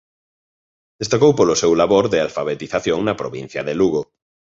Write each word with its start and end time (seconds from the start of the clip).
Destacou 1.01 1.31
polo 1.39 1.59
seu 1.61 1.71
labor 1.81 2.05
de 2.13 2.19
alfabetización 2.25 2.99
na 3.03 3.17
provincia 3.21 3.61
de 3.67 3.73
Lugo. 3.79 4.01